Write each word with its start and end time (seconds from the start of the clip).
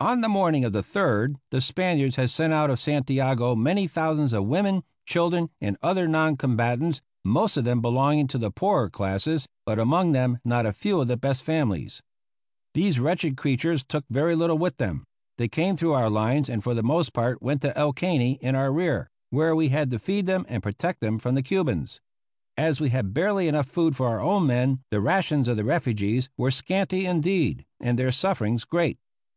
On 0.00 0.22
the 0.22 0.28
morning 0.28 0.64
of 0.64 0.72
the 0.72 0.82
3rd 0.82 1.36
the 1.52 1.60
Spaniards 1.60 2.16
had 2.16 2.30
sent 2.30 2.52
out 2.52 2.68
of 2.68 2.80
Santiago 2.80 3.54
many 3.54 3.86
thousands 3.86 4.32
of 4.32 4.46
women, 4.46 4.82
children, 5.06 5.50
and 5.60 5.76
other 5.80 6.08
non 6.08 6.36
combatants, 6.36 7.00
most 7.22 7.56
of 7.56 7.62
them 7.62 7.80
belonging 7.80 8.26
to 8.26 8.38
the 8.38 8.50
poorer 8.50 8.90
classes, 8.90 9.46
but 9.64 9.78
among 9.78 10.10
them 10.10 10.38
not 10.44 10.66
a 10.66 10.72
few 10.72 11.00
of 11.00 11.06
the 11.06 11.16
best 11.16 11.44
families. 11.44 12.02
These 12.74 12.98
wretched 12.98 13.36
creatures 13.36 13.84
took 13.84 14.04
very 14.10 14.34
little 14.34 14.58
with 14.58 14.78
them. 14.78 15.04
They 15.38 15.46
came 15.46 15.76
through 15.76 15.92
our 15.92 16.10
lines 16.10 16.48
and 16.48 16.60
for 16.64 16.74
the 16.74 16.82
most 16.82 17.12
part 17.12 17.40
went 17.40 17.62
to 17.62 17.78
El 17.78 17.92
Caney 17.92 18.40
in 18.42 18.56
our 18.56 18.72
rear, 18.72 19.08
where 19.30 19.54
we 19.54 19.68
had 19.68 19.92
to 19.92 20.00
feed 20.00 20.26
them 20.26 20.44
and 20.48 20.60
protect 20.60 20.98
them 21.00 21.20
from 21.20 21.36
the 21.36 21.40
Cubans. 21.42 22.00
As 22.56 22.80
we 22.80 22.88
had 22.88 23.14
barely 23.14 23.46
enough 23.46 23.66
food 23.68 23.94
for 23.96 24.08
our 24.08 24.20
own 24.20 24.44
men 24.44 24.82
the 24.90 25.00
rations 25.00 25.46
of 25.46 25.56
the 25.56 25.62
refugees 25.64 26.28
were 26.36 26.50
scanty 26.50 27.06
indeed 27.06 27.64
and 27.78 27.96
their 27.96 28.10
sufferings 28.10 28.64
great. 28.64 28.98